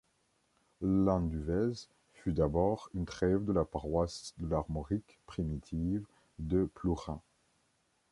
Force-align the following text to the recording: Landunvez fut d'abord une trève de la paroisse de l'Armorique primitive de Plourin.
Landunvez 0.81 1.85
fut 2.13 2.31
d'abord 2.33 2.89
une 2.95 3.05
trève 3.05 3.45
de 3.45 3.53
la 3.53 3.65
paroisse 3.65 4.33
de 4.39 4.47
l'Armorique 4.47 5.19
primitive 5.27 6.07
de 6.39 6.65
Plourin. 6.73 7.21